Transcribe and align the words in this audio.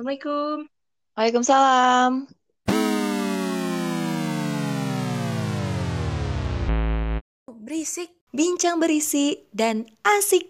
Assalamualaikum. 0.00 0.64
Waalaikumsalam. 1.12 2.12
Berisik. 7.60 8.08
Bincang 8.32 8.80
berisi 8.80 9.44
dan 9.52 9.84
asik. 10.00 10.48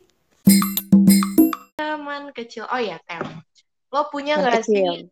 Teman 1.74 2.30
kecil. 2.30 2.70
Oh 2.70 2.78
ya, 2.78 3.02
Tem. 3.10 3.26
Lo 3.90 4.06
punya 4.14 4.38
Teman 4.38 4.54
nggak 4.54 4.62
sih 4.70 5.10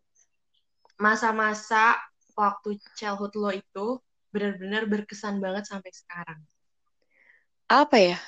masa-masa 1.02 1.98
waktu 2.38 2.78
childhood 2.94 3.34
lo 3.34 3.50
itu 3.50 3.98
benar-benar 4.30 4.86
berkesan 4.86 5.42
banget 5.42 5.66
sampai 5.66 5.90
sekarang? 5.90 6.38
Apa 7.66 8.14
ya? 8.14 8.18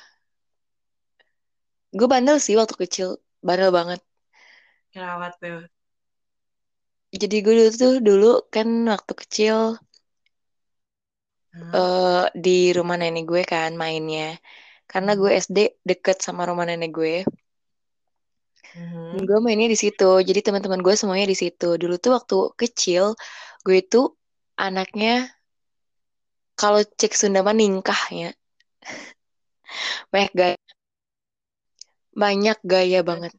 Gue 1.95 2.11
bandel 2.11 2.43
sih 2.43 2.59
waktu 2.59 2.75
kecil. 2.75 3.23
Bandel 3.47 3.71
banget. 3.71 4.03
Kerawat 4.91 5.39
tuh. 5.39 5.71
Jadi 7.19 7.37
gue 7.45 7.55
dulu 7.59 7.71
tuh 7.82 7.95
dulu 8.07 8.27
kan 8.55 8.69
waktu 8.93 9.13
kecil 9.21 9.57
Hah? 11.53 11.79
eh, 11.79 12.25
di 12.45 12.51
rumah 12.77 12.96
nenek 13.01 13.25
gue 13.31 13.43
kan 13.53 13.71
mainnya. 13.82 14.23
Karena 14.91 15.11
gue 15.21 15.31
SD 15.45 15.59
deket 15.89 16.17
sama 16.27 16.43
rumah 16.51 16.65
nenek 16.68 16.91
gue. 16.99 17.15
Dan 19.11 19.21
gue 19.29 19.39
mainnya 19.45 19.68
di 19.75 19.79
situ. 19.82 20.11
Jadi 20.29 20.41
teman-teman 20.46 20.81
gue 20.87 20.95
semuanya 21.01 21.27
di 21.32 21.37
situ. 21.43 21.68
Dulu 21.82 21.95
tuh 22.04 22.13
waktu 22.17 22.37
kecil 22.61 23.04
gue 23.67 23.77
itu 23.85 24.01
anaknya 24.67 25.31
kalau 26.61 26.81
cek 26.99 27.13
Sunda 27.18 27.40
mah 27.46 27.54
ningkahnya 27.61 28.29
banyak 30.13 30.32
gaya 30.39 30.57
banyak 32.20 32.59
gaya 32.73 33.01
banget. 33.09 33.33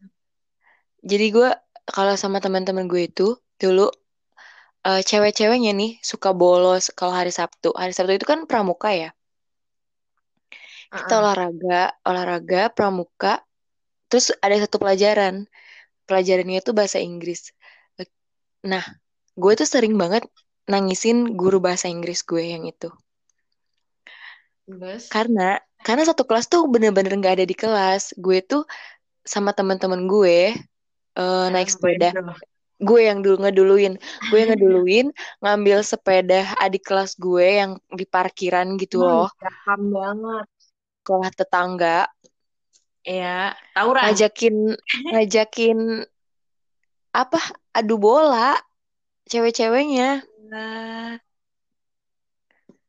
Jadi 1.10 1.26
gue 1.36 1.50
kalau 1.96 2.14
sama 2.22 2.38
teman-teman 2.46 2.86
gue 2.92 3.02
itu 3.10 3.28
dulu 3.62 3.86
eh, 4.88 5.02
cewek-ceweknya 5.10 5.72
nih 5.80 5.92
suka 6.12 6.30
bolos 6.42 6.84
kalau 6.98 7.14
hari 7.20 7.32
Sabtu. 7.40 7.70
Hari 7.82 7.94
Sabtu 7.96 8.12
itu 8.18 8.28
kan 8.32 8.40
pramuka 8.50 8.90
ya. 9.02 9.10
Kita 10.98 11.14
Uh-uh. 11.16 11.22
olahraga, 11.22 11.76
olahraga 12.10 12.62
pramuka. 12.76 13.34
Terus 14.10 14.26
ada 14.46 14.56
satu 14.64 14.78
pelajaran. 14.84 15.36
Pelajarannya 16.08 16.58
itu 16.64 16.72
bahasa 16.80 17.00
Inggris. 17.10 17.42
Nah, 18.72 18.84
gue 19.42 19.54
tuh 19.60 19.68
sering 19.74 19.94
banget 20.02 20.24
nangisin 20.72 21.18
guru 21.40 21.58
bahasa 21.66 21.88
Inggris 21.94 22.20
gue 22.30 22.44
yang 22.54 22.64
itu. 22.74 22.90
Terus? 24.68 25.04
Karena 25.14 25.60
karena 25.86 26.04
satu 26.10 26.24
kelas 26.30 26.46
tuh 26.54 26.62
bener-bener 26.74 27.12
nggak 27.20 27.34
ada 27.42 27.46
di 27.52 27.56
kelas. 27.58 28.04
Gue 28.24 28.38
tuh 28.52 28.62
sama 29.34 29.52
teman-teman 29.58 30.02
gue 30.12 30.38
eh, 31.22 31.46
naik 31.54 31.70
sepeda. 31.74 32.10
bener. 32.14 32.51
Gue 32.82 33.06
yang 33.10 33.22
dulu 33.22 33.46
ngeduluin, 33.46 33.94
gue 34.30 34.38
yang 34.42 34.50
ngeduluin 34.58 35.08
ngambil 35.42 35.78
sepeda 35.86 36.58
adik 36.58 36.82
kelas 36.90 37.14
gue 37.16 37.46
yang 37.62 37.72
di 37.94 38.06
parkiran 38.10 38.74
gitu 38.82 39.06
loh, 39.06 39.30
Paham 39.38 39.82
banget. 39.94 40.46
sekolah 41.02 41.32
tetangga, 41.34 41.98
Ya, 43.06 43.58
tawuran. 43.74 44.06
ngajakin 44.06 44.56
ngajakin 45.10 45.80
apa 47.12 47.40
adu 47.78 47.96
bola 48.02 48.58
cewek-ceweknya. 49.30 50.26
Nah, 50.50 51.18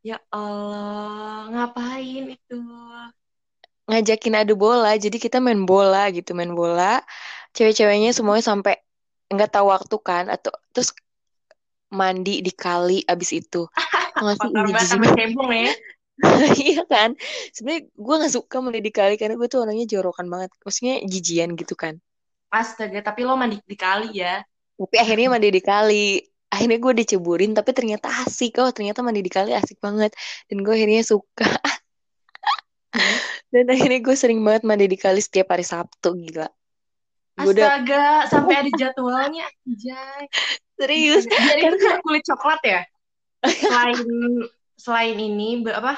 Ya 0.03 0.19
Allah, 0.34 1.47
ngapain 1.53 2.25
itu? 2.34 2.59
ngajakin 3.89 4.34
adu 4.41 4.55
bola 4.62 4.95
jadi 5.05 5.17
kita 5.25 5.37
main 5.45 5.62
bola 5.71 5.99
gitu 6.17 6.31
main 6.39 6.53
bola 6.55 7.03
cewek-ceweknya 7.56 8.11
semuanya 8.17 8.45
sampai 8.51 8.75
nggak 9.34 9.52
tahu 9.52 9.66
waktu 9.72 9.97
kan 10.00 10.25
atau 10.28 10.52
terus 10.72 10.92
mandi 11.92 12.41
di 12.41 12.52
kali 12.56 13.05
abis 13.05 13.30
itu. 13.36 13.69
Nggak 14.22 14.36
sih 14.41 14.48
Kotor 14.48 14.64
Ih, 14.64 14.72
banget 14.72 14.88
jijik 14.97 15.12
cebong 15.16 15.50
ya. 15.52 15.72
iya 16.64 16.82
kan? 16.88 17.10
Sebenarnya 17.53 17.82
gue 17.92 18.15
nggak 18.21 18.32
suka 18.32 18.56
mandi 18.65 18.81
di 18.81 18.92
kali 18.92 19.15
karena 19.21 19.37
gue 19.37 19.48
tuh 19.48 19.65
orangnya 19.65 19.87
jorokan 19.88 20.26
banget. 20.28 20.50
Maksudnya 20.65 21.04
jijian 21.04 21.56
gitu 21.56 21.75
kan. 21.76 22.00
Astaga, 22.53 23.00
tapi 23.04 23.25
lo 23.25 23.37
mandi 23.37 23.60
di 23.60 23.76
kali 23.76 24.21
ya. 24.21 24.44
tapi 24.72 24.97
akhirnya 24.98 25.28
mandi 25.32 25.48
di 25.53 25.62
kali. 25.62 26.06
Akhirnya 26.53 26.78
gue 26.81 26.92
diceburin 27.04 27.53
tapi 27.56 27.71
ternyata 27.72 28.09
asik. 28.25 28.60
Oh 28.60 28.72
ternyata 28.72 29.00
mandi 29.00 29.25
di 29.25 29.32
kali 29.32 29.56
asik 29.56 29.81
banget. 29.81 30.12
Dan 30.48 30.65
gue 30.65 30.72
akhirnya 30.72 31.03
suka. 31.04 31.48
Dan 33.53 33.69
akhirnya 33.69 34.00
gue 34.04 34.16
sering 34.16 34.41
banget 34.44 34.62
mandi 34.69 34.87
di 34.88 34.98
kali 35.00 35.21
setiap 35.21 35.53
hari 35.53 35.65
Sabtu 35.65 36.12
gila 36.16 36.48
gue 37.32 37.53
udah 37.56 37.65
Astaga, 37.65 38.06
sampai 38.28 38.54
ada 38.60 38.70
jadwalnya. 38.76 39.47
Jai. 39.65 40.28
serius 40.76 41.25
Biar 41.25 41.59
itu 41.59 41.76
biar 41.82 41.98
kulit 42.04 42.25
coklat 42.26 42.60
ya. 42.65 42.81
Selain 43.47 43.98
selain 44.76 45.16
ini 45.16 45.65
apa? 45.71 45.97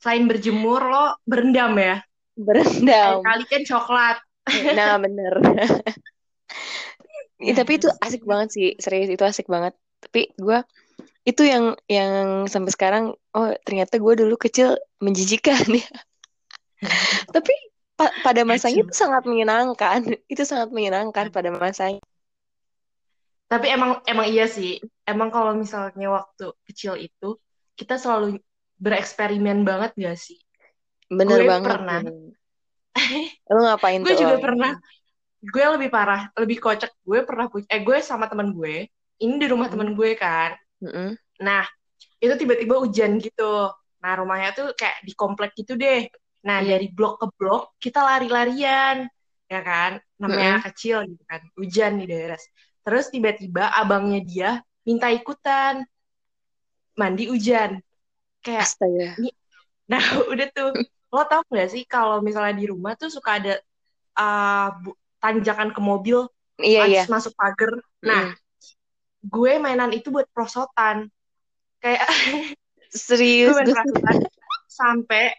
Selain 0.00 0.24
berjemur 0.30 0.80
lo 0.86 1.04
berendam 1.26 1.74
ya. 1.76 2.00
berendam 2.40 3.20
Kali 3.20 3.44
kan 3.44 3.62
coklat. 3.68 4.16
nah 4.78 4.96
bener 4.96 5.34
Ya, 7.40 7.56
tapi 7.56 7.80
itu 7.80 7.88
asik 8.04 8.28
banget 8.28 8.48
sih 8.52 8.68
serius 8.76 9.08
itu 9.08 9.24
asik 9.24 9.48
banget 9.48 9.72
tapi 10.00 10.28
gue 10.36 10.60
itu 11.24 11.42
yang 11.44 11.76
yang 11.88 12.44
sampai 12.48 12.72
sekarang 12.72 13.04
oh 13.36 13.48
ternyata 13.64 13.96
gue 14.00 14.12
dulu 14.24 14.36
kecil 14.40 14.76
menjijikan 15.00 15.60
ya 15.68 15.88
tapi 17.34 17.52
pa- 18.00 18.16
pada 18.26 18.42
masanya 18.50 18.78
itu 18.84 18.94
sangat 19.02 19.22
menyenangkan 19.30 20.00
itu 20.32 20.42
sangat 20.50 20.70
menyenangkan 20.76 21.26
pada 21.36 21.50
masanya 21.64 22.00
Tapi 23.50 23.66
emang 23.76 23.90
emang 24.10 24.26
iya 24.32 24.44
sih. 24.56 24.70
Emang 25.10 25.28
kalau 25.34 25.52
misalnya 25.62 26.06
waktu 26.18 26.44
kecil 26.68 26.94
itu 27.06 27.26
kita 27.78 27.94
selalu 28.02 28.26
bereksperimen 28.84 29.58
banget 29.68 29.90
gak 30.04 30.16
sih? 30.24 30.38
bener 31.18 31.40
Gue 31.40 31.50
banget 31.50 31.80
pernah. 31.88 32.00
lu 33.52 33.58
ngapain 33.64 34.02
gue 34.04 34.14
juga 34.16 34.36
Ol? 34.36 34.40
pernah 34.40 34.72
gue 35.42 35.64
lebih 35.78 35.90
parah 35.92 36.28
lebih 36.38 36.58
kocak 36.62 36.90
gue 37.04 37.20
pernah 37.28 37.46
punya 37.52 37.66
eh 37.72 37.82
gue 37.84 37.98
sama 38.04 38.26
teman 38.30 38.52
gue 38.56 38.88
ini 39.24 39.34
di 39.42 39.46
rumah 39.50 39.68
Hmm. 39.68 39.72
teman 39.72 39.92
gue 39.98 40.10
kan 40.18 40.52
Mm-mm. 40.82 41.18
nah 41.42 41.64
itu 42.22 42.34
tiba-tiba 42.40 42.76
hujan 42.82 43.18
gitu 43.22 43.70
nah 44.02 44.12
rumahnya 44.20 44.50
tuh 44.58 44.66
kayak 44.78 45.02
di 45.06 45.12
komplek 45.18 45.50
gitu 45.58 45.74
deh 45.80 46.06
nah 46.40 46.64
Iya. 46.64 46.76
dari 46.76 46.88
blok 46.88 47.20
ke 47.20 47.26
blok 47.36 47.62
kita 47.76 48.00
lari-larian 48.00 49.08
ya 49.50 49.60
kan 49.60 50.00
namanya 50.16 50.62
kecil 50.70 51.04
gitu 51.04 51.22
kan 51.26 51.42
hujan 51.58 52.00
di 52.00 52.06
daerah 52.08 52.38
terus 52.86 53.12
tiba-tiba 53.12 53.68
abangnya 53.76 54.20
dia 54.24 54.50
minta 54.86 55.10
ikutan 55.12 55.84
mandi 56.96 57.28
hujan 57.28 57.82
kayak 58.40 58.64
astaga 58.64 59.20
Nah, 59.90 59.98
udah 60.32 60.46
tuh. 60.54 60.70
Lo 61.10 61.26
tau 61.26 61.42
gak 61.50 61.74
sih 61.74 61.82
kalau 61.90 62.22
misalnya 62.22 62.54
di 62.54 62.70
rumah 62.70 62.94
tuh 62.94 63.10
suka 63.10 63.42
ada 63.42 63.58
uh, 64.14 64.70
tanjakan 65.18 65.74
ke 65.74 65.80
mobil, 65.82 66.30
iya 66.62 66.86
iya 66.86 67.02
harus 67.02 67.10
masuk 67.10 67.34
pagar. 67.34 67.82
Nah, 67.98 68.30
gue 69.26 69.52
mainan 69.58 69.90
itu 69.90 70.14
buat 70.14 70.30
prosotan. 70.30 71.10
Kayak 71.82 72.06
gue 72.14 72.94
serius 72.94 73.58
main 73.58 73.66
gue 73.66 73.74
prosotan 73.74 74.16
sampai 74.70 75.34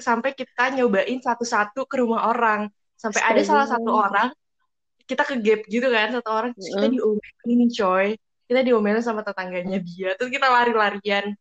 sampai 0.00 0.32
kita 0.34 0.74
nyobain 0.76 1.20
satu-satu 1.20 1.84
ke 1.86 1.96
rumah 2.00 2.32
orang. 2.32 2.68
Sampai 2.96 3.20
ada 3.24 3.40
Astaga. 3.40 3.48
salah 3.48 3.66
satu 3.68 3.90
orang 3.92 4.28
kita 5.08 5.22
ke 5.26 5.34
gap 5.42 5.60
gitu 5.66 5.88
kan, 5.90 6.14
satu 6.14 6.30
orang 6.30 6.50
terus 6.54 6.70
kita 6.70 6.86
Mm. 6.86 6.94
diomelin 6.94 7.62
coy. 7.70 8.08
Kita 8.46 8.60
diomelin 8.66 9.02
sama 9.02 9.22
tetangganya 9.22 9.78
dia. 9.82 10.14
Terus 10.18 10.30
kita 10.30 10.46
lari-larian. 10.50 11.34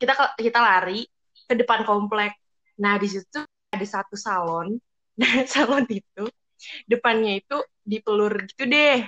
Kita 0.00 0.12
kita 0.36 0.58
lari 0.60 1.04
ke 1.44 1.54
depan 1.56 1.84
komplek. 1.84 2.32
Nah, 2.80 2.96
di 2.98 3.08
situ 3.08 3.40
ada 3.72 3.86
satu 3.86 4.14
salon. 4.18 4.76
Nah, 5.14 5.46
salon 5.46 5.86
itu 5.86 6.26
depannya 6.90 7.38
itu 7.38 7.62
dipelur 7.86 8.34
gitu 8.50 8.66
deh. 8.66 9.06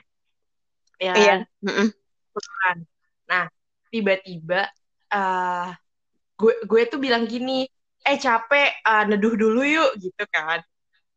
Ya 1.03 1.13
iya? 1.19 1.37
Mm-mm. 1.66 1.91
peluruan. 2.31 2.78
Nah, 3.27 3.45
tiba-tiba 3.91 4.71
eh 5.10 5.69
gue 6.37 6.53
gue 6.63 6.83
tuh 6.87 7.01
bilang 7.01 7.25
gini, 7.27 7.66
"Eh, 8.07 8.17
capek, 8.17 8.71
eh, 8.79 9.03
neduh 9.11 9.35
dulu 9.35 9.67
yuk." 9.67 9.99
gitu 9.99 10.25
kan. 10.31 10.63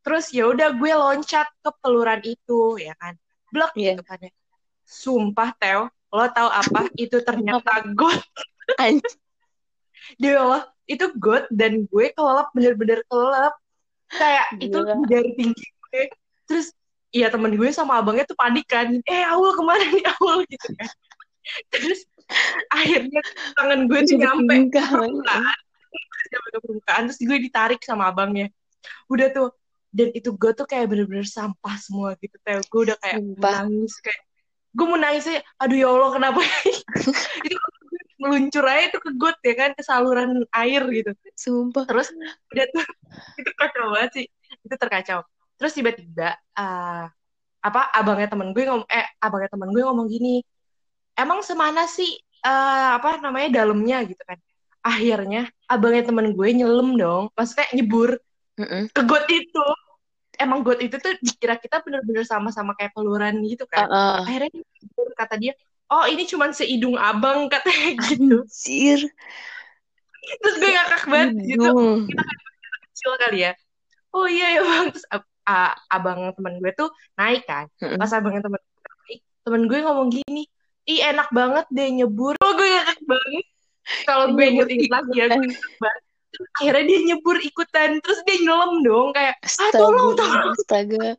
Terus 0.02 0.34
ya 0.34 0.50
udah 0.50 0.74
gue 0.74 0.92
loncat 0.96 1.46
ke 1.62 1.70
peluran 1.84 2.20
itu, 2.26 2.82
ya 2.82 2.98
kan. 2.98 3.14
Blok 3.54 3.72
Iya. 3.78 3.94
gitu 3.94 4.04
kan 4.04 4.18
ya. 4.26 4.32
Sumpah, 4.90 5.54
Teo, 5.62 5.88
lo 6.10 6.26
tahu 6.34 6.50
apa? 6.50 6.82
itu 7.04 7.22
ternyata 7.22 7.86
got. 7.94 8.18
Anj- 8.82 9.18
Demi 10.18 10.34
Allah, 10.34 10.66
itu 10.90 11.06
got 11.22 11.46
dan 11.54 11.86
gue 11.86 12.06
kelelep 12.18 12.48
bener-bener 12.58 13.00
kelelep. 13.06 13.54
Kayak 14.10 14.48
itu 14.58 14.80
Gila. 14.82 15.06
dari 15.06 15.32
tinggi 15.38 15.66
gue. 15.66 16.04
Terus 16.50 16.74
Iya 17.10 17.34
temen 17.34 17.58
gue 17.58 17.74
sama 17.74 17.98
abangnya 17.98 18.22
tuh 18.30 18.38
panik 18.38 18.70
kan, 18.70 18.86
eh 19.02 19.26
Aul 19.26 19.58
ke 19.58 19.66
mana 19.66 19.82
nih 19.82 20.06
Aul 20.14 20.46
gitu 20.54 20.70
kan. 20.78 20.90
Terus 21.74 22.06
akhirnya 22.70 23.22
tangan 23.58 23.90
gue 23.90 24.00
tuh 24.06 24.18
nyampe 24.22 24.70
ke 26.30 26.60
permukaan, 26.62 27.02
terus 27.10 27.20
gue 27.20 27.40
ditarik 27.42 27.81
sama 27.81 28.14
abangnya. 28.14 28.54
Udah 29.10 29.28
tuh, 29.34 29.50
dan 29.90 30.14
itu 30.14 30.30
gue 30.38 30.52
tuh 30.54 30.70
kayak 30.70 30.86
bener-bener 30.88 31.26
sampah 31.26 31.76
semua 31.81 32.14
gitu, 32.22 32.38
Teo. 32.46 32.62
Gue 32.70 32.81
udah 32.92 32.98
kayak 33.02 33.18
Sumpah. 33.18 33.54
nangis 33.66 33.94
kayak, 34.00 34.22
gue 34.70 34.86
mau 34.86 35.00
nangis 35.02 35.26
aja 35.26 35.42
aduh 35.58 35.78
ya 35.78 35.88
allah 35.90 36.12
kenapa 36.14 36.40
itu 37.48 37.58
meluncur 38.20 38.64
aja 38.68 38.92
itu 38.92 39.00
ke 39.02 39.12
got 39.18 39.38
ya 39.42 39.54
kan 39.58 39.72
ke 39.74 39.81
saluran 39.81 40.46
air 40.54 40.84
gitu 40.94 41.12
sumpah 41.34 41.84
terus 41.90 42.14
udah 42.54 42.66
tuh 42.70 42.86
itu 43.42 43.52
kacau 43.58 43.86
banget 43.96 44.12
sih 44.14 44.26
itu 44.62 44.76
terkacau 44.76 45.20
terus 45.58 45.74
tiba-tiba 45.74 46.38
uh, 46.60 47.10
apa 47.60 47.81
abangnya 47.92 48.30
temen 48.31 48.54
gue 48.54 48.64
ngomong 48.68 48.88
eh 48.88 49.08
abangnya 49.20 49.50
temen 49.52 49.70
gue 49.74 49.84
ngomong 49.84 50.08
gini 50.08 50.44
emang 51.18 51.44
semana 51.44 51.90
sih 51.90 52.20
uh, 52.46 53.00
apa 53.00 53.20
namanya 53.20 53.64
dalamnya 53.64 54.06
gitu 54.06 54.22
kan 54.24 54.38
akhirnya 54.84 55.52
abangnya 55.68 56.10
temen 56.10 56.34
gue 56.34 56.50
nyelem 56.56 56.96
dong. 56.96 57.24
Maksudnya 57.36 57.68
nyebur. 57.76 58.20
Mm 58.60 58.68
-mm. 58.68 58.84
ke 58.92 59.02
got 59.08 59.26
itu. 59.31 59.66
Emang 60.40 60.64
got 60.64 60.80
itu 60.80 60.96
tuh 61.00 61.16
dikira 61.20 61.60
kita 61.60 61.84
bener-bener 61.84 62.24
sama-sama 62.24 62.76
kayak 62.76 62.96
peluran 62.96 63.40
gitu 63.44 63.68
kan. 63.68 63.88
Uh 63.88 63.96
-uh. 63.96 64.16
akhirnya 64.24 64.52
kata 65.20 65.36
dia 65.36 65.54
oh 65.92 66.06
ini 66.08 66.24
cuma 66.30 66.48
seidung 66.56 66.96
abang 66.96 67.48
katanya 67.54 67.90
gitu. 68.08 68.46
Anjir. 68.46 69.02
terus 70.30 70.56
gue 70.62 70.70
ngakak 70.70 71.04
banget 71.10 71.30
gitu. 71.42 71.74
Kita 72.06 72.22
kan 72.22 72.38
kecil 72.86 73.12
kali 73.18 73.40
ya. 73.50 73.52
Oh 74.14 74.28
iya 74.30 74.48
ya 74.60 74.62
bang. 74.62 74.86
Terus 74.94 75.06
uh, 75.10 75.74
abang 75.90 76.20
temen 76.38 76.54
gue 76.62 76.72
tuh 76.78 76.90
naik 77.18 77.44
kan. 77.50 77.66
Pas 77.80 78.12
abang 78.14 78.38
temen 78.38 78.62
gue 78.62 78.81
naik 78.86 79.20
temen 79.44 79.62
gue 79.66 79.80
ngomong 79.81 80.10
gini 80.14 80.46
ih 80.90 81.00
enak 81.06 81.30
banget 81.34 81.66
deh 81.74 81.88
nyebur. 81.90 82.38
Oh 82.42 82.54
gue 82.54 82.68
ngakak 82.68 83.00
banget 83.06 83.46
kalau 84.06 84.34
gue 84.34 84.46
inget-inget 84.46 84.90
lagi 84.92 85.14
ya 85.18 85.28
akhirnya 86.62 86.84
dia 86.86 87.00
nyebur 87.14 87.38
ikutan 87.42 87.98
terus 88.00 88.22
dia 88.24 88.38
nyelam 88.46 88.86
dong 88.86 89.10
kayak 89.12 89.36
ah 89.42 89.72
tolong 89.74 90.14
tolong. 90.14 90.54
astaga. 90.54 91.18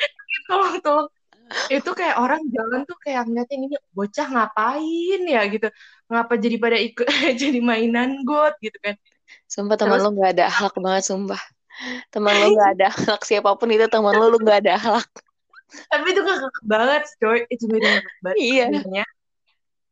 Tolong 0.48 0.76
tolong. 0.80 1.08
Itu 1.66 1.90
kayak 1.92 2.16
orang 2.22 2.46
jalan 2.54 2.86
tuh 2.86 2.94
kayak 3.02 3.26
ngeliatin 3.26 3.66
ini 3.66 3.76
bocah 3.90 4.26
ngapain 4.30 5.20
ya? 5.26 5.42
Gitu. 5.50 5.66
Ngapa 6.06 6.38
jadi 6.38 6.56
pada 6.56 6.78
ikut 6.78 7.06
jadi 7.42 7.58
mainan 7.58 8.22
got? 8.22 8.54
Gitu 8.62 8.78
kan. 8.78 8.94
Sumpah 9.50 9.76
teman 9.80 9.98
lo 9.98 10.14
nggak 10.14 10.38
ada 10.38 10.46
hak 10.46 10.74
banget 10.78 11.10
sumpah. 11.10 11.42
Teman 12.14 12.30
lo 12.30 12.46
nggak 12.54 12.70
ada 12.78 12.88
hak 12.94 13.20
siapa 13.26 13.50
pun 13.58 13.68
itu 13.74 13.90
teman 13.90 14.14
lo 14.14 14.30
lo 14.30 14.38
nggak 14.38 14.60
ada 14.66 14.76
hak 14.78 15.10
tapi 15.70 16.06
itu 16.10 16.22
kakak 16.26 16.56
banget 16.66 17.02
coy. 17.22 17.40
Itu 17.46 17.64
beda 17.70 18.02
banget 18.22 18.36
iya 18.38 18.66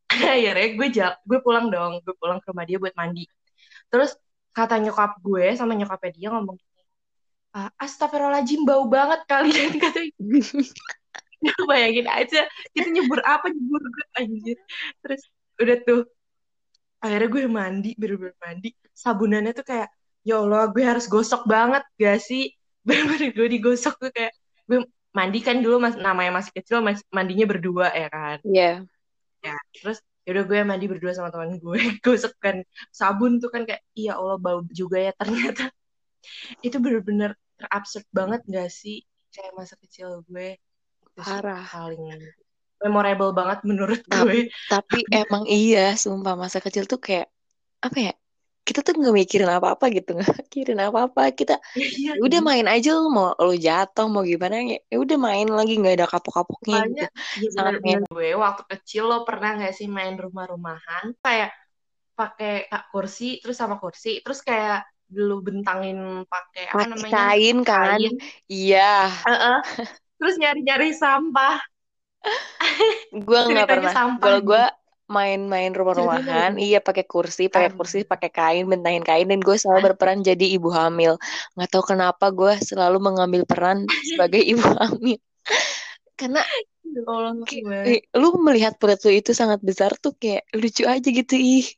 ya 0.44 0.52
gue 0.55 0.88
jal 0.93 1.12
gue 1.25 1.38
pulang 1.44 1.69
dong. 1.69 2.00
Gue 2.05 2.14
pulang 2.16 2.38
ke 2.40 2.49
rumah 2.50 2.64
dia 2.69 2.78
buat 2.81 2.94
mandi. 2.96 3.28
Terus 3.88 4.16
kata 4.52 4.81
nyokap 4.82 5.22
gue 5.22 5.55
sama 5.55 5.78
nyokapnya 5.78 6.10
dia 6.19 6.28
ngomong 6.34 6.58
gini 6.58 6.82
Astagfirullahaladzim 7.78 8.62
bau 8.66 8.87
banget 8.87 9.22
kalian 9.26 9.78
kata 9.82 10.00
bayangin 11.70 12.10
aja 12.10 12.50
kita 12.75 12.88
nyebur 12.90 13.22
apa 13.22 13.46
nyebur 13.50 13.82
gue 13.82 14.06
anjir. 14.19 14.58
Terus 15.02 15.22
udah 15.58 15.76
tuh 15.87 16.00
akhirnya 16.99 17.28
gue 17.31 17.43
mandi 17.46 17.90
bener-bener 17.99 18.37
mandi. 18.43 18.69
Sabunannya 18.94 19.52
tuh 19.55 19.66
kayak 19.66 19.88
ya 20.26 20.43
Allah 20.43 20.70
gue 20.70 20.84
harus 20.84 21.06
gosok 21.06 21.46
banget 21.46 21.82
gak 21.99 22.19
sih? 22.22 22.52
Bener-bener 22.87 23.34
gue 23.34 23.49
digosok 23.58 23.94
tuh 23.99 24.10
kayak 24.14 24.32
gue 24.69 24.87
mandi 25.14 25.40
kan 25.43 25.58
dulu 25.58 25.82
mas 25.82 25.96
namanya 25.99 26.38
masih 26.38 26.52
kecil 26.52 26.78
mas 26.84 27.00
mandinya 27.10 27.46
berdua 27.49 27.90
ya 27.90 28.08
kan. 28.12 28.38
Iya. 28.44 28.84
yeah. 28.84 28.98
Ya 29.43 29.56
terus 29.75 29.99
yaudah 30.29 30.44
gue 30.44 30.58
mandi 30.61 30.87
berdua 30.90 31.17
sama 31.17 31.32
teman 31.32 31.56
gue. 31.56 31.81
Gosok 32.05 32.37
kan 32.37 32.61
sabun 32.93 33.40
tuh 33.40 33.49
kan 33.49 33.64
kayak 33.64 33.81
iya 33.96 34.20
Allah 34.20 34.37
bau 34.37 34.61
juga 34.69 35.00
ya 35.00 35.12
ternyata. 35.17 35.73
Itu 36.67 36.76
bener-bener 36.85 37.32
terabsurd 37.56 38.05
banget 38.12 38.44
gak 38.44 38.69
sih 38.69 39.02
kayak 39.32 39.56
masa 39.56 39.75
kecil 39.81 40.20
gue? 40.29 40.61
Parah. 41.19 41.67
paling 41.67 41.99
memorable 42.79 43.35
banget 43.35 43.58
menurut 43.67 44.00
tapi, 44.06 44.46
gue. 44.46 44.55
tapi 44.70 44.99
emang 45.26 45.44
iya 45.50 45.99
sumpah 45.99 46.38
masa 46.38 46.62
kecil 46.62 46.87
tuh 46.87 47.02
kayak 47.02 47.26
apa 47.82 47.99
ya 47.99 48.12
kita 48.69 48.85
tuh 48.85 48.93
nggak 49.00 49.17
mikirin 49.17 49.49
apa-apa 49.49 49.88
gitu 49.88 50.12
nggak 50.20 50.35
mikirin 50.44 50.81
apa-apa. 50.85 51.32
Kita 51.32 51.56
iya, 51.73 52.20
udah 52.20 52.41
main 52.44 52.69
aja 52.69 52.93
lo 53.00 53.09
mau 53.09 53.32
lo 53.32 53.56
jatuh 53.56 54.06
mau 54.12 54.20
gimana? 54.20 54.61
Ya 54.85 54.97
udah 55.00 55.17
main 55.17 55.49
lagi 55.49 55.81
nggak 55.81 55.97
ada 55.97 56.06
kapok-kapoknya 56.12 56.79
gitu. 56.93 57.06
ya 57.09 57.49
sangat 57.56 57.81
bener 57.81 58.05
gue 58.12 58.29
waktu 58.37 58.62
kecil 58.76 59.09
lo 59.09 59.25
pernah 59.25 59.56
nggak 59.56 59.73
sih 59.73 59.88
main 59.88 60.20
rumah-rumahan? 60.20 61.17
Kayak 61.25 61.56
pakai 62.12 62.69
kursi 62.93 63.41
terus 63.41 63.56
sama 63.56 63.81
kursi 63.81 64.20
terus 64.20 64.44
kayak 64.44 64.85
dulu 65.09 65.41
bentangin 65.41 66.29
pakai 66.29 66.69
apa 66.69 66.85
namanya? 66.85 67.12
kain 67.17 67.59
kan? 67.65 67.97
Iya. 68.44 69.09
Uh 69.25 69.32
-uh 69.32 69.59
terus 70.19 70.35
nyari-nyari 70.37 70.91
sampah. 70.93 71.56
gue 73.15 73.41
nggak 73.55 73.67
pernah. 73.70 73.94
Kalau 74.19 74.41
gue 74.43 74.65
main-main 75.08 75.72
rumah-rumahan, 75.72 76.60
iya 76.60 76.84
pakai 76.84 77.08
kursi, 77.08 77.49
pakai 77.49 77.72
kursi, 77.72 78.05
pakai 78.05 78.28
kain, 78.28 78.64
bentangin 78.69 79.02
kain, 79.02 79.26
dan 79.26 79.40
gue 79.40 79.56
selalu 79.56 79.93
berperan 79.93 80.20
jadi 80.20 80.46
ibu 80.55 80.69
hamil. 80.69 81.16
Nggak 81.56 81.69
tahu 81.72 81.96
kenapa 81.96 82.28
gue 82.31 82.52
selalu 82.60 83.00
mengambil 83.00 83.43
peran 83.49 83.88
sebagai 84.05 84.44
ibu 84.44 84.62
hamil. 84.84 85.19
Karena 86.14 86.44
lu 88.16 88.28
melihat 88.44 88.76
perut 88.76 89.00
lu 89.08 89.12
itu 89.16 89.32
sangat 89.32 89.64
besar 89.64 89.96
tuh 89.96 90.12
kayak 90.20 90.44
lucu 90.52 90.84
aja 90.84 91.08
gitu. 91.08 91.34
Ih 91.34 91.69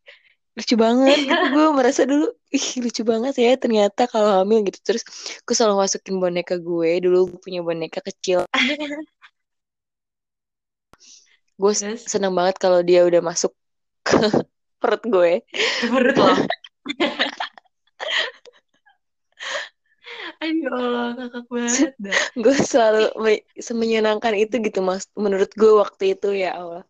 lucu 0.58 0.74
banget 0.74 1.16
gitu. 1.22 1.30
Gue 1.54 1.66
merasa 1.70 2.02
dulu 2.02 2.26
ih 2.50 2.66
lucu 2.82 3.06
banget 3.06 3.34
ya 3.38 3.54
ternyata 3.54 4.10
kalau 4.10 4.42
hamil 4.42 4.66
gitu. 4.66 4.82
Terus 4.82 5.06
gue 5.46 5.54
selalu 5.54 5.86
masukin 5.86 6.18
boneka 6.18 6.58
gue. 6.58 6.90
Dulu 6.98 7.30
gue 7.30 7.40
punya 7.40 7.60
boneka 7.62 8.02
kecil 8.02 8.42
gue 11.60 11.72
seneng 12.00 12.32
banget 12.32 12.56
kalau 12.56 12.80
dia 12.80 13.04
udah 13.04 13.20
masuk 13.20 13.52
ke 14.00 14.16
perut 14.80 15.02
gue 15.04 15.32
perut 15.84 16.16
lo 16.16 16.34
Ayo 20.40 20.72
Allah, 20.72 21.12
kakak 21.20 21.44
banget 21.52 21.92
gue 22.44 22.56
selalu 22.64 23.12
semenyenangkan 23.60 24.32
itu 24.40 24.56
gitu 24.64 24.80
mas 24.80 25.04
menurut 25.12 25.52
gue 25.52 25.72
waktu 25.76 26.16
itu 26.16 26.32
ya 26.32 26.56
Allah 26.56 26.84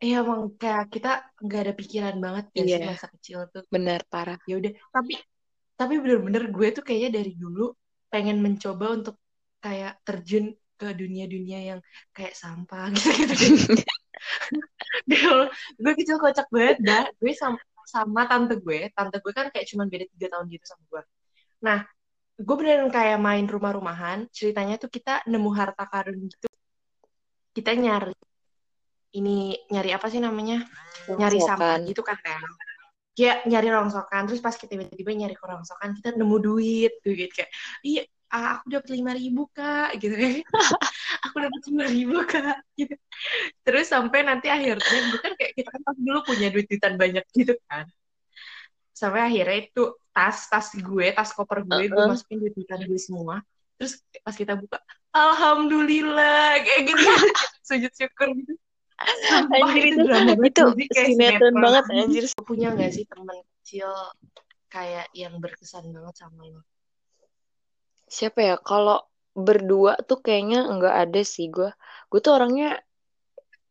Iya 0.00 0.24
emang 0.24 0.56
kayak 0.56 0.88
kita 0.88 1.28
nggak 1.44 1.60
ada 1.60 1.74
pikiran 1.76 2.16
banget 2.16 2.44
ya 2.56 2.62
yeah. 2.64 2.64
sih 2.64 2.88
masa 2.88 3.06
kecil 3.12 3.38
tuh. 3.52 3.68
Bener 3.68 4.00
parah. 4.08 4.40
Ya 4.48 4.56
udah, 4.56 4.72
tapi 4.88 5.20
tapi 5.76 5.94
bener-bener 6.00 6.48
gue 6.48 6.68
tuh 6.72 6.80
kayaknya 6.80 7.20
dari 7.20 7.36
dulu 7.36 7.76
pengen 8.08 8.40
mencoba 8.40 8.96
untuk 8.96 9.20
kayak 9.60 10.00
terjun 10.00 10.56
ke 10.80 10.96
dunia-dunia 10.96 11.76
yang 11.76 11.80
kayak 12.16 12.32
sampah 12.32 12.88
gitu 12.96 13.34
gitu. 13.36 13.74
gue 15.76 15.92
kecil 16.00 16.16
kocak 16.16 16.48
banget 16.48 16.80
dah. 16.80 17.04
Gue 17.20 17.36
sama, 17.36 17.60
sama 17.84 18.24
tante 18.24 18.56
gue, 18.56 18.88
tante 18.96 19.20
gue 19.20 19.32
kan 19.36 19.52
kayak 19.52 19.68
cuma 19.68 19.84
beda 19.84 20.08
tiga 20.16 20.32
tahun 20.32 20.48
gitu 20.48 20.64
sama 20.64 20.82
gue. 20.88 21.02
Nah, 21.60 21.78
gue 22.40 22.56
beneran 22.56 22.88
kayak 22.88 23.20
main 23.20 23.44
rumah-rumahan. 23.44 24.24
Ceritanya 24.32 24.80
tuh 24.80 24.88
kita 24.88 25.20
nemu 25.28 25.50
harta 25.52 25.84
karun 25.84 26.16
gitu. 26.24 26.48
Kita 27.52 27.76
nyari 27.76 28.16
ini 29.10 29.58
nyari 29.68 29.90
apa 29.90 30.06
sih 30.06 30.22
namanya 30.22 30.62
rongsokan. 31.10 31.18
nyari 31.18 31.38
sampah 31.42 31.76
gitu 31.82 32.02
kan 32.06 32.14
kan 32.22 32.38
kayak 33.18 33.42
nyari 33.50 33.68
rongsokan 33.74 34.22
terus 34.30 34.38
pas 34.38 34.54
kita 34.54 34.78
tiba-tiba 34.78 35.10
nyari 35.12 35.34
rongsokan 35.34 35.98
kita 35.98 36.14
nemu 36.14 36.36
duit 36.38 36.92
duit 37.02 37.30
kayak 37.34 37.50
iya 37.82 38.06
aku 38.30 38.64
dapat 38.70 38.88
lima 38.94 39.12
ribu 39.12 39.42
kak 39.50 39.98
gitu 39.98 40.14
kan. 40.14 40.32
Aku 41.28 41.36
dapat 41.36 41.60
lima 41.68 41.84
ribu 41.90 42.16
kak 42.24 42.62
gitu. 42.78 42.94
Terus 43.66 43.86
sampai 43.90 44.22
nanti 44.22 44.46
akhirnya 44.46 45.02
bukan 45.12 45.32
kayak 45.36 45.52
kita 45.58 45.70
kan 45.74 45.94
dulu 45.98 46.18
punya 46.24 46.48
duit 46.48 46.66
duitan 46.70 46.94
banyak 46.94 47.26
gitu 47.34 47.58
kan. 47.66 47.90
Sampai 48.94 49.26
akhirnya 49.26 49.66
itu 49.66 49.98
tas 50.14 50.46
tas 50.46 50.70
gue 50.72 51.06
tas 51.12 51.30
koper 51.34 51.66
gue 51.66 51.76
uh 51.76 51.82
-uh. 51.84 51.90
gue 51.90 52.04
masukin 52.14 52.38
duit 52.38 52.54
duitan 52.54 52.80
gue 52.86 53.00
semua. 53.02 53.42
Terus 53.76 53.98
pas 54.22 54.34
kita 54.38 54.54
buka 54.54 54.78
alhamdulillah 55.10 56.62
kayak 56.62 56.82
gitu. 56.86 57.02
Sujud 57.66 57.92
syukur 57.92 58.30
gitu. 58.38 58.54
Anjir 59.48 59.96
itu, 59.96 60.04
itu, 60.04 60.62
itu 60.76 60.92
sinetron 60.92 61.56
banget 61.56 61.84
anjir. 61.88 62.24
Punya 62.44 62.76
gak 62.76 62.92
sih 62.92 63.08
teman 63.08 63.40
kecil 63.60 63.88
kayak 64.68 65.08
yang 65.16 65.34
berkesan 65.40 65.88
banget 65.90 66.14
sama 66.20 66.46
lo? 66.46 66.60
Siapa 68.10 68.40
ya? 68.42 68.54
Kalau 68.58 69.06
berdua 69.30 69.94
tuh 70.02 70.18
kayaknya 70.18 70.66
nggak 70.66 70.94
ada 71.06 71.22
sih 71.22 71.46
gue. 71.46 71.70
Gue 72.10 72.20
tuh 72.20 72.34
orangnya 72.34 72.82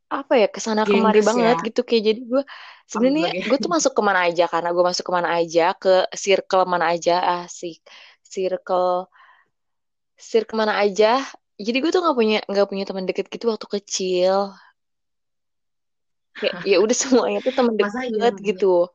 apa 0.09 0.41
ya 0.41 0.47
ke 0.49 0.57
sana 0.57 0.89
kemari 0.89 1.21
Gengges 1.21 1.27
banget 1.29 1.57
ya? 1.61 1.65
gitu 1.69 1.81
kayak 1.85 2.03
jadi 2.09 2.21
gue 2.25 2.43
sebenarnya 2.89 3.29
gue 3.45 3.57
tuh 3.61 3.69
masuk 3.69 3.93
ke 3.93 4.01
mana 4.01 4.25
aja 4.25 4.49
karena 4.49 4.73
gue 4.73 4.81
masuk 4.81 5.05
ke 5.05 5.13
mana 5.13 5.29
aja 5.37 5.77
ke 5.77 6.09
circle 6.17 6.65
mana 6.65 6.85
aja 6.95 7.45
asik. 7.45 7.83
Circle 8.25 9.05
circle 10.17 10.57
mana 10.57 10.81
aja. 10.81 11.21
Jadi 11.59 11.77
gue 11.83 11.91
tuh 11.91 12.01
nggak 12.01 12.17
punya 12.17 12.37
nggak 12.47 12.67
punya 12.71 12.83
teman 12.87 13.05
deket 13.05 13.27
gitu 13.27 13.51
waktu 13.51 13.67
kecil. 13.67 14.55
Kayak 16.39 16.63
ya 16.63 16.77
udah 16.79 16.95
semuanya 17.03 17.39
tuh 17.43 17.53
temen 17.53 17.75
deket 17.75 18.07
iya, 18.15 18.31
gitu 18.39 18.87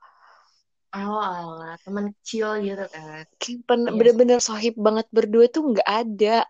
oh 0.94 1.18
alah 1.18 1.74
teman 1.82 2.14
kecil 2.20 2.62
gitu 2.62 2.86
kan. 2.86 3.26
Bener-bener 3.66 4.38
yes. 4.38 4.46
sohib 4.46 4.78
banget 4.78 5.06
berdua 5.10 5.50
tuh 5.50 5.74
nggak 5.74 5.90
ada. 5.90 6.46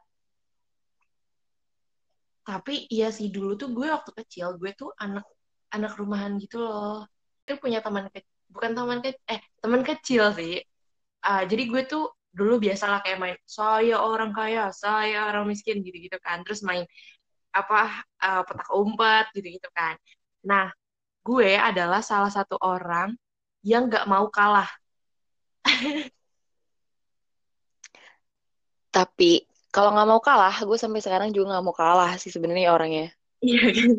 Tapi 2.44 2.84
iya 2.92 3.08
sih 3.08 3.32
dulu 3.32 3.56
tuh 3.56 3.72
gue 3.72 3.88
waktu 3.88 4.12
kecil 4.12 4.60
gue 4.60 4.76
tuh 4.76 4.92
anak 5.00 5.24
anak 5.72 5.96
rumahan 5.96 6.36
gitu 6.36 6.60
loh. 6.60 7.08
Itu 7.48 7.56
punya 7.56 7.80
teman 7.80 8.12
ke 8.12 8.20
bukan 8.52 8.76
teman 8.76 9.00
ke 9.00 9.16
eh 9.24 9.40
teman 9.64 9.80
kecil 9.80 10.28
sih. 10.36 10.60
Uh, 11.24 11.48
jadi 11.48 11.64
gue 11.64 11.82
tuh 11.88 12.12
dulu 12.36 12.60
biasalah 12.60 13.00
kayak 13.00 13.16
main 13.16 13.38
saya 13.48 13.96
orang 13.96 14.36
kaya 14.36 14.68
saya 14.76 15.24
orang 15.32 15.48
miskin 15.48 15.80
gitu 15.80 15.96
gitu 15.96 16.20
kan. 16.20 16.44
Terus 16.44 16.60
main 16.60 16.84
apa 17.56 18.04
uh, 18.20 18.42
petak 18.44 18.68
umpet 18.76 19.24
gitu 19.32 19.56
gitu 19.56 19.68
kan. 19.72 19.96
Nah 20.44 20.68
gue 21.24 21.56
adalah 21.56 22.04
salah 22.04 22.28
satu 22.28 22.60
orang 22.60 23.16
yang 23.64 23.88
gak 23.88 24.04
mau 24.06 24.28
kalah. 24.28 24.68
Tapi 28.94 29.48
kalau 29.74 29.90
nggak 29.90 30.06
mau 30.06 30.20
kalah 30.22 30.54
gue 30.62 30.78
sampai 30.78 31.02
sekarang 31.02 31.34
juga 31.34 31.56
nggak 31.58 31.64
mau 31.66 31.74
kalah 31.74 32.14
sih 32.20 32.30
sebenarnya 32.30 32.70
orangnya. 32.70 33.10
Iya 33.42 33.74
kan? 33.74 33.90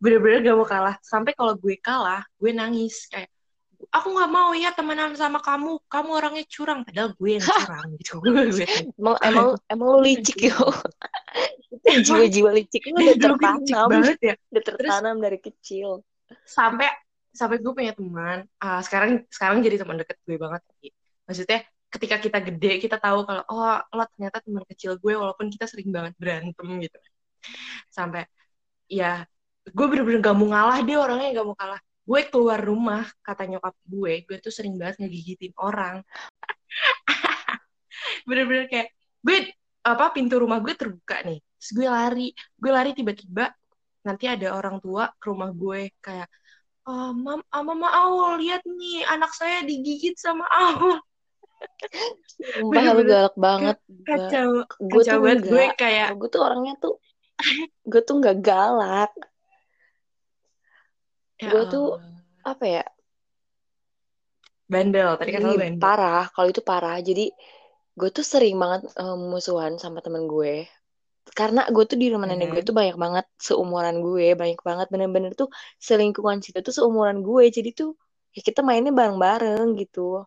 Bener-bener 0.00 0.38
gak 0.48 0.56
mau 0.56 0.64
kalah. 0.64 0.96
Sampai 1.04 1.36
kalau 1.36 1.52
gue 1.58 1.76
kalah 1.76 2.24
gue 2.40 2.50
nangis. 2.56 3.04
Kayak 3.12 3.28
aku 3.92 4.08
nggak 4.16 4.30
mau 4.32 4.54
ya 4.56 4.72
temenan 4.72 5.12
sama 5.18 5.44
kamu. 5.44 5.76
Kamu 5.92 6.08
orangnya 6.16 6.44
curang. 6.48 6.86
Padahal 6.88 7.12
gue 7.12 7.30
yang 7.36 7.44
curang 7.68 7.86
gitu. 8.00 8.16
Emang 9.00 9.16
emang 9.20 9.48
emang 9.68 9.86
lu 9.92 10.00
licik 10.00 10.40
yo. 10.40 10.56
Jiwa-jiwa 12.06 12.50
licik 12.56 12.82
lu 12.88 12.96
udah 12.96 13.16
tertanam. 13.18 13.88
banget 13.92 14.18
ya. 14.24 14.34
Udah 14.54 14.62
tertanam 14.64 15.14
Terus, 15.18 15.24
dari 15.26 15.38
kecil. 15.42 15.88
sampai 16.46 16.88
sampai 17.30 17.62
gue 17.62 17.72
punya 17.72 17.94
teman 17.94 18.46
uh, 18.58 18.80
sekarang 18.82 19.22
sekarang 19.30 19.62
jadi 19.62 19.76
teman 19.82 19.96
deket 20.02 20.18
gue 20.26 20.36
banget 20.36 20.62
maksudnya 21.26 21.62
ketika 21.90 22.16
kita 22.22 22.38
gede 22.38 22.72
kita 22.78 22.96
tahu 23.02 23.26
kalau 23.26 23.42
oh 23.50 23.78
lo 23.98 24.04
ternyata 24.14 24.38
teman 24.38 24.62
kecil 24.70 24.94
gue 25.02 25.14
walaupun 25.18 25.50
kita 25.50 25.66
sering 25.66 25.90
banget 25.90 26.14
berantem 26.16 26.66
gitu. 26.78 26.98
Sampai 27.90 28.30
ya 28.86 29.26
gue 29.66 29.86
bener-bener 29.90 30.22
gak 30.22 30.36
mau 30.38 30.48
ngalah 30.54 30.78
dia 30.86 30.96
orangnya 31.02 31.42
gak 31.42 31.46
mau 31.50 31.58
kalah. 31.58 31.80
Gue 32.06 32.20
keluar 32.30 32.60
rumah 32.62 33.04
kata 33.26 33.42
nyokap 33.50 33.74
gue 33.90 34.12
gue 34.22 34.36
tuh 34.38 34.54
sering 34.54 34.78
banget 34.78 35.02
ngegigitin 35.02 35.52
orang. 35.58 36.06
Bener-bener 38.28 38.70
kayak 38.70 38.94
gue 39.26 39.36
apa 39.82 40.14
pintu 40.14 40.38
rumah 40.38 40.62
gue 40.62 40.74
terbuka 40.78 41.26
nih. 41.26 41.42
Terus 41.58 41.70
gue 41.74 41.86
lari 41.90 42.28
gue 42.54 42.70
lari 42.70 42.90
tiba-tiba 42.94 43.50
nanti 44.06 44.24
ada 44.30 44.54
orang 44.54 44.78
tua 44.78 45.10
ke 45.18 45.26
rumah 45.28 45.50
gue 45.50 45.90
kayak 45.98 46.30
oh, 46.88 47.10
mam, 47.12 47.40
ah, 47.52 47.62
mama 47.64 47.88
Aul 47.90 48.40
lihat 48.40 48.64
nih 48.64 49.04
anak 49.08 49.34
saya 49.34 49.64
digigit 49.66 50.16
sama 50.16 50.46
Aul 50.48 51.00
Sumpah 52.40 52.92
lu 52.96 53.02
galak 53.04 53.36
banget. 53.36 53.76
Kacau. 54.04 54.64
Gue 54.80 55.02
tuh 55.04 55.20
banget. 55.20 55.44
Gue 55.44 55.64
kayak. 55.76 56.08
Gue 56.16 56.28
tuh 56.32 56.40
orangnya 56.40 56.74
tuh. 56.80 56.96
gue 57.90 58.00
tuh 58.04 58.14
gak 58.20 58.38
galak. 58.40 59.12
Ya 61.40 61.48
gue 61.52 61.64
tuh. 61.68 62.00
Apa 62.44 62.64
ya. 62.64 62.84
Bandel. 64.68 65.20
Tadi 65.20 65.30
kan 65.36 65.42
bandel. 65.44 65.80
Parah. 65.80 66.24
Kalau 66.32 66.48
itu 66.48 66.62
parah. 66.64 66.96
Jadi. 67.00 67.28
Gue 67.92 68.08
tuh 68.08 68.24
sering 68.24 68.56
banget 68.56 68.88
um, 68.96 69.28
musuhan 69.28 69.76
sama 69.76 70.00
temen 70.00 70.24
gue. 70.24 70.64
Karena 71.30 71.66
gue 71.70 71.84
tuh 71.86 71.98
di 71.98 72.10
rumah 72.10 72.26
nenek 72.26 72.50
gue 72.52 72.62
tuh 72.66 72.74
banyak 72.76 72.96
banget 72.98 73.26
seumuran 73.40 74.02
gue. 74.02 74.34
Banyak 74.34 74.60
banget. 74.60 74.86
Bener-bener 74.90 75.32
tuh 75.38 75.48
selingkuhan 75.80 76.42
situ 76.44 76.60
tuh 76.60 76.74
seumuran 76.74 77.22
gue. 77.22 77.44
Jadi 77.48 77.70
tuh. 77.72 77.94
Ya 78.30 78.46
kita 78.46 78.62
mainnya 78.62 78.94
bareng-bareng 78.94 79.74
gitu 79.74 80.22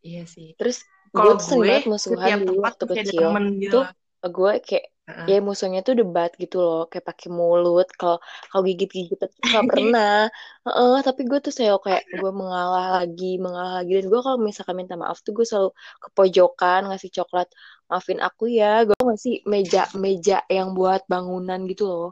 Iya 0.00 0.24
sih. 0.24 0.56
Terus 0.56 0.82
kalau 1.12 1.36
gue 1.36 1.44
sering 1.44 1.62
banget 1.62 1.84
musuhan 1.86 2.38
dulu 2.40 2.60
waktu 2.64 2.84
kecil. 2.88 3.28
Gitu. 3.60 3.70
Tuh 3.70 3.86
gue 4.20 4.52
kayak 4.64 4.86
uh-huh. 5.10 5.26
ya 5.26 5.38
musuhnya 5.42 5.80
tuh 5.82 5.94
debat 5.98 6.30
gitu 6.38 6.56
loh 6.62 6.82
kayak 6.90 7.04
pakai 7.10 7.28
mulut 7.28 7.88
kalau 7.98 8.18
kalau 8.48 8.62
gigit 8.68 8.90
gigit 8.90 9.18
tuh 9.18 9.28
nggak 9.42 9.66
pernah. 9.72 10.30
Uh, 10.62 10.98
tapi 11.02 11.26
gue 11.26 11.38
tuh 11.42 11.50
selalu 11.50 11.78
kayak 11.90 12.02
gue 12.14 12.32
mengalah 12.32 13.02
lagi 13.02 13.36
mengalah 13.42 13.82
lagi 13.82 13.92
dan 13.98 14.06
gue 14.06 14.20
kalau 14.22 14.38
misalkan 14.38 14.74
minta 14.78 14.94
maaf 14.94 15.18
tuh 15.26 15.32
gue 15.34 15.46
selalu 15.46 15.70
ke 16.02 16.08
pojokan 16.14 16.80
ngasih 16.88 17.10
coklat 17.10 17.48
maafin 17.90 18.18
aku 18.22 18.44
ya 18.46 18.86
gue 18.86 18.94
ngasih 18.94 19.34
meja 19.50 19.82
meja 19.98 20.38
yang 20.46 20.72
buat 20.78 21.02
bangunan 21.10 21.58
gitu 21.66 21.84
loh. 21.90 22.10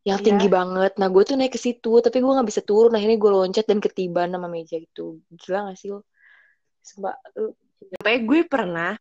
Yang 0.00 0.18
iya. 0.22 0.26
tinggi 0.32 0.48
banget. 0.48 0.92
Nah 0.96 1.08
gue 1.12 1.22
tuh 1.28 1.36
naik 1.36 1.52
ke 1.56 1.60
situ 1.60 1.92
tapi 2.00 2.16
gue 2.22 2.32
nggak 2.32 2.48
bisa 2.48 2.62
turun. 2.64 2.94
Akhirnya 2.96 3.18
gue 3.20 3.30
loncat 3.34 3.66
dan 3.68 3.82
ketiban 3.82 4.32
sama 4.32 4.48
meja 4.48 4.80
itu. 4.80 5.20
Gila 5.28 5.68
gak 5.68 5.76
sih 5.76 5.92
lo? 5.92 6.08
Sebab, 6.80 7.14
sampai 8.00 8.24
gue 8.24 8.40
pernah 8.48 8.96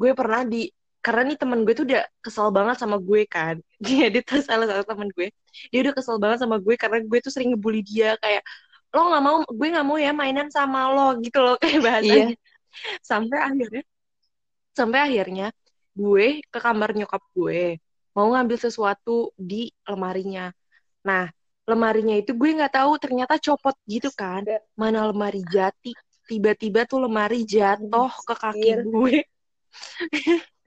gue 0.00 0.10
pernah 0.16 0.42
di 0.48 0.64
karena 1.04 1.20
nih 1.32 1.38
temen 1.40 1.58
gue 1.64 1.74
tuh 1.78 1.84
udah 1.88 2.02
kesel 2.24 2.48
banget 2.56 2.76
sama 2.82 2.96
gue 3.00 3.22
kan. 3.24 3.56
Dia 3.84 4.12
dia 4.12 4.22
tuh 4.24 4.40
salah 4.44 4.66
satu 4.68 4.84
temen 4.92 5.08
gue. 5.16 5.28
Dia 5.72 5.78
udah 5.84 5.94
kesel 5.96 6.16
banget 6.22 6.38
sama 6.44 6.56
gue 6.60 6.74
karena 6.76 6.98
gue 7.00 7.18
tuh 7.24 7.32
sering 7.34 7.56
ngebully 7.56 7.80
dia 7.80 8.14
kayak 8.22 8.42
lo 8.90 9.00
nggak 9.06 9.22
mau 9.22 9.36
gue 9.46 9.68
nggak 9.70 9.86
mau 9.86 9.98
ya 10.02 10.10
mainan 10.10 10.48
sama 10.50 10.90
lo 10.90 11.14
gitu 11.22 11.38
loh 11.44 11.54
kayak 11.62 11.80
bahasanya. 11.82 12.34
Iya. 12.70 12.98
sampai 13.02 13.38
akhirnya 13.42 13.82
sampai 14.78 14.98
akhirnya 15.02 15.46
gue 15.98 16.26
ke 16.46 16.58
kamar 16.62 16.94
nyokap 16.94 17.22
gue 17.34 17.82
mau 18.14 18.26
ngambil 18.34 18.58
sesuatu 18.62 19.34
di 19.38 19.70
lemarinya. 19.86 20.54
Nah 21.06 21.26
lemarinya 21.70 22.14
itu 22.18 22.30
gue 22.34 22.50
nggak 22.58 22.74
tahu 22.78 22.92
ternyata 23.02 23.34
copot 23.42 23.74
gitu 23.86 24.10
kan. 24.14 24.42
Mana 24.78 25.06
lemari 25.10 25.42
jati 25.46 25.94
tiba-tiba 26.30 26.86
tuh 26.86 27.02
lemari 27.06 27.42
jatuh 27.42 28.10
ke 28.22 28.34
kaki 28.38 28.70
gue 28.86 29.16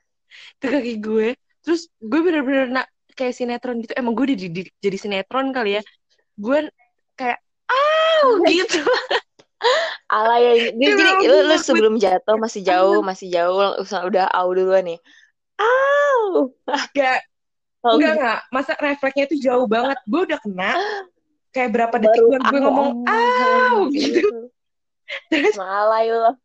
ke 0.60 0.68
kaki 0.70 0.94
gue. 1.00 1.28
Terus 1.63 1.88
gue 2.00 2.20
bener-bener 2.20 2.68
nak 2.70 2.88
kayak 3.13 3.34
sinetron 3.36 3.80
gitu. 3.84 3.94
Emang 3.96 4.13
gue 4.18 4.36
jadi, 4.36 4.68
jadi 4.82 4.98
sinetron 4.98 5.54
kali 5.56 5.80
ya. 5.80 5.82
Gue 6.36 6.70
kayak 7.16 7.40
ah 7.70 8.25
gitu. 8.50 8.82
Ala 10.12 10.36
ya. 10.44 10.52
Jadi, 10.75 10.92
jadi 11.00 11.24
lu, 11.24 11.38
lu 11.48 11.56
sebelum 11.56 11.96
jatuh 11.96 12.36
masih 12.36 12.68
jauh 12.68 13.00
masih 13.00 13.32
jauh. 13.32 13.80
Udah 13.80 14.28
au 14.36 14.52
dulu 14.52 14.75
nih. 14.75 15.00
Au. 15.56 16.52
Gak 16.92 17.24
oh, 17.88 17.96
enggak 17.96 18.20
enggak 18.20 18.40
masa 18.52 18.75
refleksnya 18.75 19.24
itu 19.32 19.40
jauh 19.40 19.63
banget. 19.63 19.96
Gue 20.04 20.28
udah 20.28 20.40
kena 20.44 20.75
kayak 21.56 21.70
berapa 21.72 21.96
detik 21.96 22.22
Baru 22.28 22.44
gue 22.52 22.60
ngomong 22.60 22.90
au. 23.08 23.88
Gitu. 23.88 24.52
Terus 25.32 25.56
malai 25.56 26.12
lo 26.12 26.36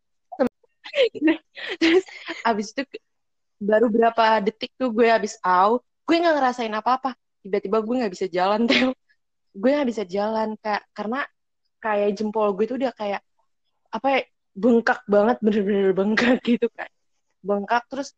terus 1.80 2.04
abis 2.45 2.73
itu 2.73 2.83
baru 3.59 3.91
berapa 3.91 4.38
detik 4.43 4.71
tuh 4.79 4.95
gue 4.95 5.11
abis 5.11 5.38
out 5.43 5.83
gue 6.09 6.17
nggak 6.17 6.35
ngerasain 6.41 6.73
apa-apa. 6.73 7.12
Tiba-tiba 7.45 7.79
gue 7.85 7.95
nggak 8.00 8.12
bisa 8.15 8.27
jalan 8.31 8.65
tuh 8.71 8.97
gue 9.59 9.71
nggak 9.75 9.88
bisa 9.88 10.03
jalan 10.09 10.55
kayak 10.62 10.83
karena 10.95 11.21
kayak 11.83 12.11
jempol 12.17 12.55
gue 12.55 12.65
tuh 12.65 12.77
udah 12.79 12.93
kayak 12.95 13.21
apa 13.88 14.07
ya 14.09 14.21
bengkak 14.59 15.00
banget 15.07 15.37
bener-bener 15.38 15.95
bengkak 15.95 16.38
gitu 16.43 16.67
kan 16.75 16.91
bengkak 17.43 17.87
terus 17.87 18.12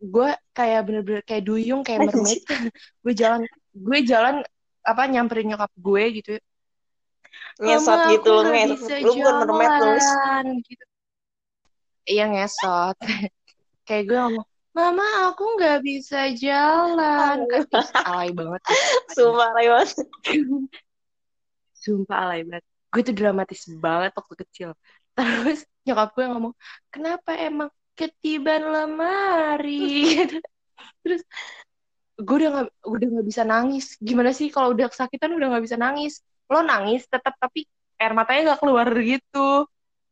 gue 0.00 0.30
kayak 0.52 0.80
bener-bener 0.86 1.22
kayak 1.24 1.44
duyung 1.44 1.80
kayak 1.80 2.04
mermaid. 2.04 2.40
Gue 3.04 3.14
jalan 3.16 3.48
gue 3.72 3.98
jalan 4.04 4.44
apa 4.84 5.02
nyamperin 5.08 5.48
nyokap 5.52 5.72
gue 5.72 6.04
gitu. 6.20 6.32
Ngesot 7.60 8.00
gitu 8.12 8.28
lo 8.28 8.44
ngesot. 8.44 9.00
lu 9.00 9.12
bukan 9.16 9.34
mermaid 9.48 9.72
tulis. 9.80 10.08
gitu. 10.68 10.84
Iya 12.06 12.24
ngesot. 12.28 12.96
Kayak 13.88 14.04
gue 14.04 14.18
ngomong 14.20 14.46
mama 14.76 15.32
aku 15.32 15.56
nggak 15.56 15.80
bisa 15.80 16.28
jalan. 16.36 17.48
Alay 18.04 18.30
banget 18.36 18.62
sumpah 19.16 19.46
alay 19.56 19.66
banget. 19.72 19.88
Sumpah 21.82 22.16
alay 22.28 22.40
banget. 22.44 22.64
Gue 22.92 23.00
tuh 23.00 23.16
dramatis 23.16 23.62
banget 23.80 24.12
waktu 24.12 24.34
kecil. 24.44 24.70
Terus 25.16 25.64
nyokap 25.88 26.12
gue 26.12 26.24
ngomong 26.28 26.54
kenapa 26.92 27.32
emang 27.40 27.72
ketiban 27.96 28.68
lemari? 28.68 30.20
Terus 31.00 31.22
gue 32.26 32.36
udah 32.44 32.50
gak, 32.52 32.66
udah 32.84 33.06
nggak 33.16 33.26
bisa 33.32 33.42
nangis. 33.48 33.96
Gimana 33.96 34.30
sih 34.36 34.52
kalau 34.52 34.76
udah 34.76 34.92
kesakitan 34.92 35.32
udah 35.32 35.56
nggak 35.56 35.64
bisa 35.64 35.80
nangis? 35.80 36.20
Lo 36.52 36.60
nangis 36.60 37.08
tetap 37.08 37.32
tapi 37.40 37.64
air 37.96 38.12
matanya 38.12 38.52
nggak 38.52 38.60
keluar 38.60 38.88
gitu. 38.92 39.64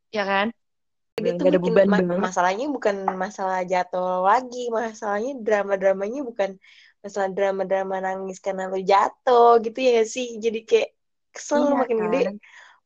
Ya 0.09 0.25
kan 0.25 0.49
itu 1.15 1.43
ada 1.47 1.61
beban 1.63 1.87
ma 1.87 1.99
banget. 2.03 2.19
masalahnya 2.19 2.67
bukan 2.75 2.97
masalah 3.15 3.63
jatuh 3.63 4.27
lagi 4.27 4.67
masalahnya 4.75 5.39
drama 5.39 5.79
dramanya 5.79 6.27
bukan 6.27 6.59
masalah 7.07 7.31
drama 7.31 7.63
drama 7.63 8.03
nangis 8.03 8.43
karena 8.43 8.67
lo 8.67 8.81
jatuh 8.83 9.63
gitu 9.63 9.79
ya 9.79 10.03
sih 10.03 10.43
jadi 10.43 10.67
kayak 10.67 10.91
kesel 11.31 11.71
iya, 11.71 11.75
makin 11.79 11.99
kan? 11.99 12.05
gede 12.11 12.21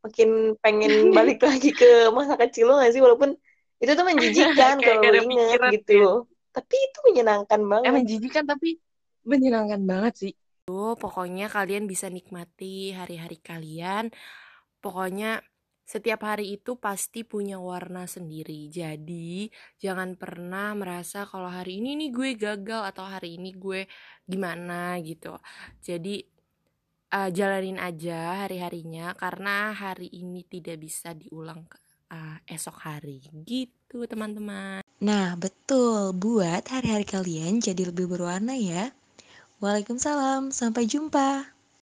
makin 0.04 0.30
pengen 0.60 0.92
balik 1.16 1.40
lagi 1.40 1.72
ke 1.72 2.12
masa 2.12 2.36
kecil 2.36 2.68
lo 2.68 2.84
gak 2.84 2.92
sih 2.92 3.00
walaupun 3.00 3.32
itu 3.80 3.92
tuh 3.96 4.04
menjijikan 4.04 4.76
kalau 4.84 5.00
lo 5.00 5.22
inget 5.24 5.60
gitu 5.80 5.92
ya. 5.96 6.12
tapi 6.52 6.76
itu 6.76 6.98
menyenangkan 7.08 7.60
banget 7.64 7.86
eh 7.88 7.94
menjijikan 7.96 8.44
tapi 8.44 8.68
menyenangkan 9.24 9.80
banget 9.88 10.14
sih 10.20 10.32
Tuh, 10.68 11.00
pokoknya 11.00 11.48
kalian 11.48 11.88
bisa 11.88 12.12
nikmati 12.12 12.92
hari-hari 12.92 13.40
kalian. 13.40 14.12
Pokoknya 14.84 15.40
setiap 15.88 16.20
hari 16.28 16.60
itu 16.60 16.76
pasti 16.76 17.24
punya 17.24 17.56
warna 17.56 18.04
sendiri. 18.04 18.68
Jadi, 18.68 19.48
jangan 19.80 20.20
pernah 20.20 20.76
merasa 20.76 21.24
kalau 21.24 21.48
hari 21.48 21.80
ini 21.80 21.96
nih 21.96 22.10
gue 22.12 22.30
gagal 22.36 22.92
atau 22.92 23.08
hari 23.08 23.40
ini 23.40 23.56
gue 23.56 23.88
gimana 24.28 25.00
gitu. 25.00 25.40
Jadi, 25.80 26.20
uh, 27.16 27.32
jalanin 27.32 27.80
aja 27.80 28.44
hari-harinya 28.44 29.16
karena 29.16 29.72
hari 29.72 30.12
ini 30.12 30.44
tidak 30.44 30.76
bisa 30.76 31.16
diulang 31.16 31.64
uh, 32.12 32.36
esok 32.44 32.84
hari. 32.84 33.24
Gitu, 33.48 34.04
teman-teman. 34.04 34.84
Nah, 35.00 35.40
betul. 35.40 36.12
Buat 36.12 36.68
hari-hari 36.68 37.08
kalian 37.08 37.64
jadi 37.64 37.88
lebih 37.88 38.12
berwarna 38.12 38.52
ya. 38.52 38.92
Waalaikumsalam. 39.64 40.52
Sampai 40.52 40.84
jumpa. 40.84 41.57